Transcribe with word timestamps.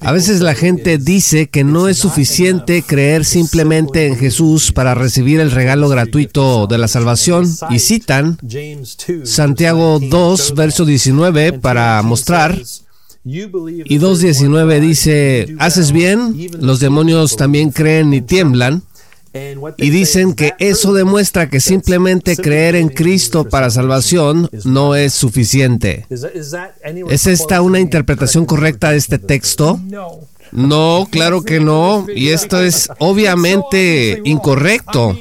A 0.00 0.12
veces 0.12 0.40
la 0.40 0.54
gente 0.54 0.98
dice 0.98 1.48
que 1.48 1.64
no 1.64 1.88
es 1.88 1.98
suficiente 1.98 2.82
creer 2.82 3.24
simplemente 3.24 4.06
en 4.06 4.16
Jesús 4.16 4.72
para 4.72 4.94
recibir 4.94 5.40
el 5.40 5.50
regalo 5.50 5.88
gratuito 5.88 6.66
de 6.66 6.78
la 6.78 6.88
salvación. 6.88 7.46
Y 7.70 7.78
citan 7.78 8.38
Santiago 9.24 10.00
2, 10.00 10.54
verso 10.54 10.84
19 10.84 11.54
para 11.54 12.02
mostrar. 12.02 12.58
Y 13.24 13.40
2.19 13.40 14.80
dice, 14.80 15.54
haces 15.58 15.92
bien, 15.92 16.36
los 16.60 16.80
demonios 16.80 17.36
también 17.36 17.70
creen 17.70 18.12
y 18.12 18.20
tiemblan. 18.20 18.82
Y 19.76 19.90
dicen 19.90 20.34
que 20.34 20.54
eso 20.58 20.92
demuestra 20.92 21.50
que 21.50 21.58
simplemente 21.58 22.36
creer 22.36 22.76
en 22.76 22.88
Cristo 22.88 23.48
para 23.48 23.70
salvación 23.70 24.48
no 24.64 24.94
es 24.94 25.12
suficiente. 25.12 26.06
¿Es 27.10 27.26
esta 27.26 27.60
una 27.60 27.80
interpretación 27.80 28.46
correcta 28.46 28.90
de 28.90 28.98
este 28.98 29.18
texto? 29.18 29.80
No, 30.52 31.08
claro 31.10 31.42
que 31.42 31.58
no. 31.58 32.06
Y 32.14 32.28
esto 32.28 32.62
es 32.62 32.88
obviamente 32.98 34.20
incorrecto. 34.24 35.16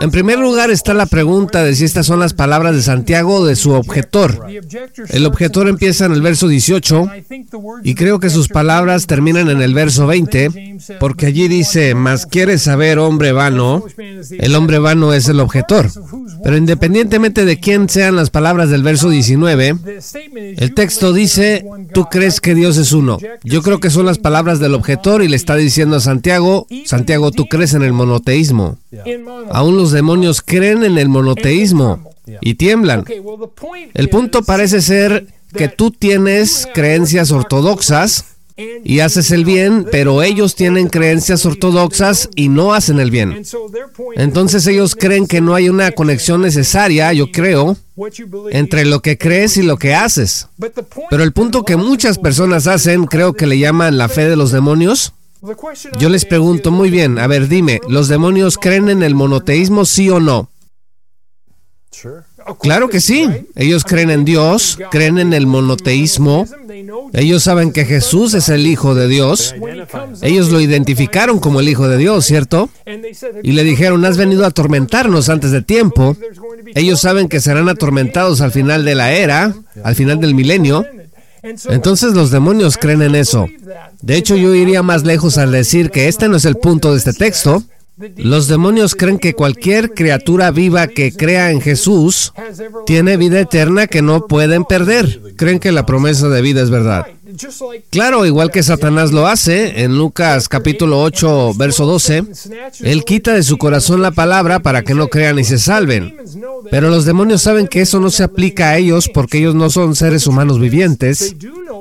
En 0.00 0.10
primer 0.10 0.38
lugar 0.38 0.70
está 0.70 0.94
la 0.94 1.06
pregunta 1.06 1.62
de 1.62 1.74
si 1.74 1.84
estas 1.84 2.06
son 2.06 2.18
las 2.18 2.34
palabras 2.34 2.74
de 2.74 2.82
Santiago 2.82 3.36
o 3.36 3.46
de 3.46 3.54
su 3.54 3.72
objetor. 3.72 4.46
El 5.08 5.26
objetor 5.26 5.68
empieza 5.68 6.06
en 6.06 6.12
el 6.12 6.22
verso 6.22 6.48
18 6.48 7.08
y 7.84 7.94
creo 7.94 8.18
que 8.18 8.30
sus 8.30 8.48
palabras 8.48 9.06
terminan 9.06 9.48
en 9.48 9.62
el 9.62 9.74
verso 9.74 10.06
20 10.06 10.65
porque 11.00 11.26
allí 11.26 11.48
dice, 11.48 11.94
mas 11.94 12.26
quieres 12.26 12.62
saber 12.62 12.98
hombre 12.98 13.32
vano, 13.32 13.84
el 14.30 14.54
hombre 14.54 14.78
vano 14.78 15.12
es 15.12 15.28
el 15.28 15.40
objetor. 15.40 15.90
Pero 16.42 16.56
independientemente 16.56 17.44
de 17.44 17.58
quién 17.58 17.88
sean 17.88 18.16
las 18.16 18.30
palabras 18.30 18.70
del 18.70 18.82
verso 18.82 19.08
19, 19.08 19.76
el 20.56 20.74
texto 20.74 21.12
dice, 21.12 21.64
tú 21.92 22.06
crees 22.10 22.40
que 22.40 22.54
Dios 22.54 22.76
es 22.76 22.92
uno. 22.92 23.18
Yo 23.42 23.62
creo 23.62 23.80
que 23.80 23.90
son 23.90 24.06
las 24.06 24.18
palabras 24.18 24.58
del 24.58 24.74
objetor 24.74 25.22
y 25.22 25.28
le 25.28 25.36
está 25.36 25.56
diciendo 25.56 25.96
a 25.96 26.00
Santiago, 26.00 26.66
Santiago, 26.84 27.30
tú 27.30 27.46
crees 27.46 27.74
en 27.74 27.82
el 27.82 27.92
monoteísmo. 27.92 28.78
Aún 29.50 29.76
los 29.76 29.92
demonios 29.92 30.42
creen 30.42 30.84
en 30.84 30.98
el 30.98 31.08
monoteísmo 31.08 32.10
y 32.40 32.54
tiemblan. 32.54 33.04
El 33.94 34.08
punto 34.08 34.42
parece 34.42 34.80
ser 34.80 35.26
que 35.52 35.68
tú 35.68 35.90
tienes 35.90 36.68
creencias 36.74 37.30
ortodoxas 37.30 38.35
y 38.56 39.00
haces 39.00 39.30
el 39.30 39.44
bien, 39.44 39.86
pero 39.90 40.22
ellos 40.22 40.54
tienen 40.54 40.88
creencias 40.88 41.44
ortodoxas 41.44 42.28
y 42.34 42.48
no 42.48 42.72
hacen 42.72 43.00
el 43.00 43.10
bien. 43.10 43.42
Entonces 44.14 44.66
ellos 44.66 44.94
creen 44.94 45.26
que 45.26 45.40
no 45.40 45.54
hay 45.54 45.68
una 45.68 45.90
conexión 45.92 46.40
necesaria, 46.40 47.12
yo 47.12 47.30
creo, 47.30 47.76
entre 48.50 48.86
lo 48.86 49.02
que 49.02 49.18
crees 49.18 49.56
y 49.56 49.62
lo 49.62 49.76
que 49.76 49.94
haces. 49.94 50.48
Pero 51.10 51.22
el 51.22 51.32
punto 51.32 51.64
que 51.64 51.76
muchas 51.76 52.18
personas 52.18 52.66
hacen, 52.66 53.04
creo 53.04 53.34
que 53.34 53.46
le 53.46 53.58
llaman 53.58 53.98
la 53.98 54.08
fe 54.08 54.28
de 54.28 54.36
los 54.36 54.52
demonios, 54.52 55.12
yo 55.98 56.08
les 56.08 56.24
pregunto, 56.24 56.70
muy 56.70 56.90
bien, 56.90 57.18
a 57.18 57.26
ver, 57.26 57.48
dime, 57.48 57.80
¿los 57.88 58.08
demonios 58.08 58.56
creen 58.56 58.88
en 58.88 59.02
el 59.02 59.14
monoteísmo, 59.14 59.84
sí 59.84 60.08
o 60.08 60.18
no? 60.18 60.48
Claro 62.60 62.88
que 62.88 63.00
sí. 63.00 63.28
Ellos 63.54 63.84
creen 63.84 64.10
en 64.10 64.24
Dios, 64.24 64.78
creen 64.90 65.18
en 65.18 65.32
el 65.32 65.46
monoteísmo. 65.46 66.46
Ellos 67.12 67.42
saben 67.42 67.72
que 67.72 67.84
Jesús 67.84 68.34
es 68.34 68.48
el 68.48 68.66
Hijo 68.66 68.94
de 68.94 69.08
Dios. 69.08 69.54
Ellos 70.22 70.50
lo 70.50 70.60
identificaron 70.60 71.38
como 71.38 71.60
el 71.60 71.68
Hijo 71.68 71.88
de 71.88 71.96
Dios, 71.96 72.24
¿cierto? 72.24 72.68
Y 73.42 73.52
le 73.52 73.64
dijeron, 73.64 74.04
has 74.04 74.16
venido 74.16 74.44
a 74.44 74.48
atormentarnos 74.48 75.28
antes 75.28 75.50
de 75.50 75.62
tiempo. 75.62 76.16
Ellos 76.74 77.00
saben 77.00 77.28
que 77.28 77.40
serán 77.40 77.68
atormentados 77.68 78.40
al 78.40 78.52
final 78.52 78.84
de 78.84 78.94
la 78.94 79.12
era, 79.12 79.54
al 79.82 79.94
final 79.94 80.20
del 80.20 80.34
milenio. 80.34 80.84
Entonces 81.42 82.14
los 82.14 82.30
demonios 82.30 82.76
creen 82.76 83.02
en 83.02 83.14
eso. 83.14 83.48
De 84.02 84.16
hecho, 84.16 84.36
yo 84.36 84.54
iría 84.54 84.82
más 84.82 85.04
lejos 85.04 85.38
al 85.38 85.52
decir 85.52 85.90
que 85.90 86.08
este 86.08 86.28
no 86.28 86.36
es 86.36 86.44
el 86.44 86.56
punto 86.56 86.92
de 86.92 86.98
este 86.98 87.12
texto. 87.12 87.62
Los 88.16 88.46
demonios 88.46 88.94
creen 88.94 89.18
que 89.18 89.32
cualquier 89.32 89.94
criatura 89.94 90.50
viva 90.50 90.86
que 90.86 91.12
crea 91.12 91.50
en 91.50 91.62
Jesús 91.62 92.34
tiene 92.84 93.16
vida 93.16 93.40
eterna 93.40 93.86
que 93.86 94.02
no 94.02 94.26
pueden 94.26 94.64
perder. 94.64 95.34
Creen 95.36 95.58
que 95.58 95.72
la 95.72 95.86
promesa 95.86 96.28
de 96.28 96.42
vida 96.42 96.62
es 96.62 96.68
verdad. 96.68 97.06
Claro, 97.90 98.24
igual 98.24 98.50
que 98.50 98.62
Satanás 98.62 99.12
lo 99.12 99.26
hace, 99.26 99.82
en 99.82 99.96
Lucas 99.96 100.48
capítulo 100.48 101.02
8, 101.02 101.54
verso 101.54 101.86
12, 101.86 102.24
Él 102.80 103.04
quita 103.04 103.34
de 103.34 103.42
su 103.42 103.58
corazón 103.58 104.00
la 104.00 104.10
palabra 104.10 104.60
para 104.60 104.82
que 104.82 104.94
no 104.94 105.08
crean 105.08 105.38
y 105.38 105.44
se 105.44 105.58
salven. 105.58 106.16
Pero 106.70 106.88
los 106.88 107.04
demonios 107.04 107.42
saben 107.42 107.66
que 107.66 107.80
eso 107.80 107.98
no 108.00 108.10
se 108.10 108.24
aplica 108.24 108.70
a 108.70 108.78
ellos 108.78 109.08
porque 109.12 109.38
ellos 109.38 109.54
no 109.54 109.70
son 109.70 109.96
seres 109.96 110.26
humanos 110.26 110.60
vivientes. 110.60 111.34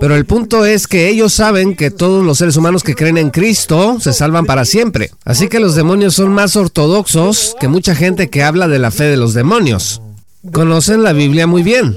Pero 0.05 0.17
el 0.17 0.25
punto 0.27 0.65
es 0.65 0.85
que 0.85 1.09
ellos 1.09 1.33
saben 1.33 1.75
que 1.75 1.89
todos 1.89 2.23
los 2.23 2.37
seres 2.37 2.57
humanos 2.57 2.83
que 2.83 2.93
creen 2.93 3.17
en 3.17 3.31
Cristo 3.31 3.97
se 3.99 4.13
salvan 4.13 4.45
para 4.45 4.63
siempre. 4.63 5.09
Así 5.23 5.47
que 5.47 5.59
los 5.59 5.73
demonios 5.73 6.13
son 6.13 6.31
más 6.31 6.55
ortodoxos 6.55 7.55
que 7.59 7.67
mucha 7.67 7.95
gente 7.95 8.29
que 8.29 8.43
habla 8.43 8.67
de 8.67 8.77
la 8.77 8.91
fe 8.91 9.05
de 9.05 9.17
los 9.17 9.33
demonios. 9.33 10.03
Conocen 10.51 11.01
la 11.01 11.11
Biblia 11.11 11.47
muy 11.47 11.63
bien. 11.63 11.95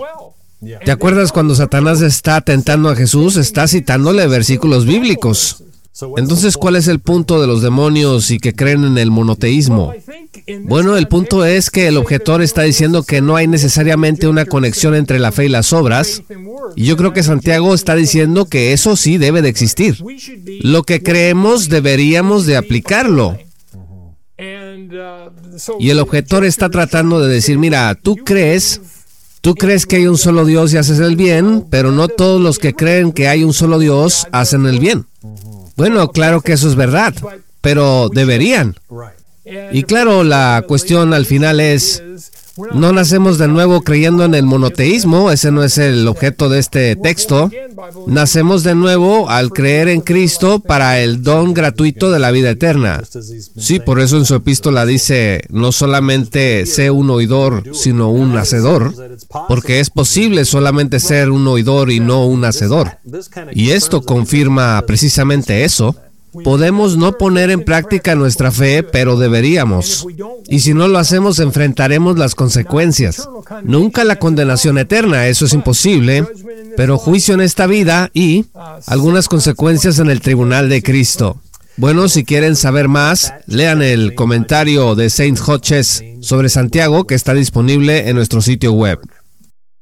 ¿Te 0.87 0.91
acuerdas 0.91 1.33
cuando 1.33 1.55
Satanás 1.55 2.01
está 2.01 2.41
tentando 2.41 2.89
a 2.89 2.97
Jesús? 2.97 3.37
Está 3.37 3.69
citándole 3.69 4.27
versículos 4.27 4.87
bíblicos. 4.87 5.63
Entonces, 6.17 6.57
¿cuál 6.57 6.77
es 6.77 6.89
el 6.89 7.01
punto 7.01 7.43
de 7.43 7.47
los 7.47 7.61
demonios 7.61 8.31
y 8.31 8.39
que 8.39 8.55
creen 8.55 8.85
en 8.85 8.97
el 8.97 9.11
monoteísmo? 9.11 9.93
Bueno, 10.63 10.97
el 10.97 11.09
punto 11.09 11.45
es 11.45 11.71
que 11.71 11.89
el 11.89 11.97
objetor 11.97 12.43
está 12.43 12.63
diciendo 12.63 13.03
que 13.03 13.21
no 13.21 13.37
hay 13.37 13.47
necesariamente 13.47 14.29
una 14.29 14.47
conexión 14.47 14.95
entre 14.95 15.19
la 15.19 15.33
fe 15.33 15.47
y 15.47 15.49
las 15.49 15.73
obras, 15.73 16.23
y 16.77 16.85
yo 16.85 16.97
creo 16.97 17.13
que 17.13 17.23
Santiago 17.23 17.75
está 17.75 17.95
diciendo 17.95 18.47
que 18.47 18.73
eso 18.73 18.97
sí 18.97 19.19
debe 19.19 19.43
de 19.43 19.49
existir. 19.49 19.97
Lo 20.61 20.85
que 20.85 21.03
creemos 21.03 21.69
deberíamos 21.69 22.47
de 22.47 22.57
aplicarlo. 22.57 23.39
Y 25.79 25.91
el 25.91 25.99
objetor 25.99 26.45
está 26.45 26.71
tratando 26.71 27.21
de 27.21 27.33
decir, 27.33 27.59
mira, 27.59 27.95
tú 27.95 28.17
crees 28.17 28.81
Tú 29.41 29.55
crees 29.55 29.87
que 29.87 29.97
hay 29.97 30.07
un 30.09 30.19
solo 30.19 30.45
Dios 30.45 30.73
y 30.73 30.79
haces 30.79 30.99
el 30.99 31.15
bien, 31.15 31.65
pero 31.71 31.93
no 31.93 32.09
todos 32.09 32.41
los 32.41 32.59
que 32.59 32.75
creen 32.75 33.13
que 33.13 33.29
hay 33.29 33.45
un 33.45 33.55
solo 33.55 33.79
Dios 33.79 34.27
hacen 34.33 34.67
el 34.67 34.81
bien. 34.81 35.07
Bueno, 35.77 36.11
claro 36.11 36.41
que 36.41 36.53
eso 36.53 36.69
es 36.69 36.75
verdad, 36.75 37.15
pero 37.61 38.09
deberían. 38.09 38.77
Y 39.73 39.83
claro, 39.85 40.25
la 40.25 40.65
cuestión 40.67 41.15
al 41.15 41.27
final 41.27 41.61
es, 41.61 42.03
no 42.75 42.93
nacemos 42.93 43.39
de 43.39 43.47
nuevo 43.47 43.83
creyendo 43.83 44.25
en 44.25 44.35
el 44.35 44.45
monoteísmo, 44.45 45.31
ese 45.31 45.53
no 45.53 45.63
es 45.63 45.79
el 45.79 46.09
objeto 46.09 46.49
de 46.49 46.59
este 46.59 46.97
texto. 46.97 47.51
Nacemos 48.07 48.65
de 48.65 48.75
nuevo 48.75 49.31
al 49.31 49.51
creer 49.51 49.89
en 49.89 50.01
Cristo 50.01 50.59
para 50.59 51.01
el 51.01 51.23
don 51.23 51.55
gratuito 51.55 52.11
de 52.11 52.19
la 52.19 52.33
vida 52.33 52.51
eterna. 52.51 53.03
Sí, 53.57 53.79
por 53.79 54.01
eso 54.01 54.17
en 54.17 54.25
su 54.25 54.35
epístola 54.35 54.85
dice, 54.87 55.43
no 55.51 55.71
solamente 55.71 56.67
sé 56.67 56.91
un 56.91 57.11
oidor, 57.11 57.63
sino 57.75 58.11
un 58.11 58.37
hacedor, 58.37 58.93
porque 59.47 59.79
es 59.79 59.91
posible 59.91 60.45
solamente 60.45 60.99
ser 60.99 61.31
un 61.31 61.47
oidor 61.47 61.93
y 61.93 62.01
no 62.01 62.27
un 62.27 62.45
hacedor. 62.45 62.99
Y 63.53 63.71
esto 63.71 64.03
confirma 64.03 64.83
precisamente 64.85 65.65
eso. 65.65 65.95
Podemos 66.45 66.97
no 66.97 67.19
poner 67.19 67.51
en 67.51 67.65
práctica 67.65 68.15
nuestra 68.15 68.51
fe, 68.51 68.83
pero 68.83 69.17
deberíamos. 69.17 70.07
Y 70.49 70.61
si 70.61 70.75
no 70.75 70.89
lo 70.89 70.99
hacemos, 70.99 71.39
enfrentaremos 71.39 72.19
las 72.19 72.35
consecuencias. 72.35 73.29
Nunca 73.63 74.05
la 74.05 74.17
condenación 74.17 74.79
eterna, 74.79 75.27
eso 75.29 75.47
es 75.47 75.53
imposible, 75.53 76.25
pero 76.77 76.99
juicio 76.99 77.35
en 77.35 77.41
esta 77.41 77.67
vida 77.67 78.11
y 78.15 78.47
algunas 78.87 79.29
consecuencias 79.29 79.99
en 79.99 80.11
el 80.11 80.21
tribunal 80.21 80.69
de 80.69 80.83
Cristo. 80.83 81.41
Bueno, 81.77 82.09
si 82.09 82.25
quieren 82.25 82.57
saber 82.57 82.89
más, 82.89 83.33
lean 83.47 83.83
el 83.83 84.17
comentario 84.17 84.97
de 84.97 85.11
Saint 85.11 85.39
Hodges 85.39 86.03
sobre 86.21 86.49
Santiago 86.49 87.07
que 87.07 87.15
está 87.15 87.35
disponible 87.35 88.09
en 88.09 88.17
nuestro 88.17 88.43
sitio 88.43 88.73
web. 88.73 88.99